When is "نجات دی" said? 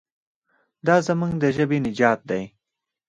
1.85-2.43